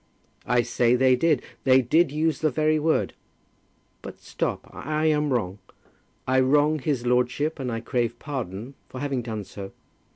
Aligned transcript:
"I 0.47 0.63
say 0.63 0.95
they 0.95 1.15
did; 1.15 1.43
they 1.63 1.83
did 1.83 2.11
use 2.11 2.39
the 2.41 2.49
very 2.49 2.79
word. 2.79 3.13
But 4.01 4.19
stop. 4.19 4.67
I 4.73 5.05
am 5.05 5.31
wrong. 5.31 5.59
I 6.27 6.39
wrong 6.39 6.79
his 6.79 7.05
lordship, 7.05 7.59
and 7.59 7.71
I 7.71 7.81
crave 7.81 8.17
pardon 8.17 8.73
for 8.89 8.99
having 8.99 9.21
done 9.21 9.43
so. 9.43 9.73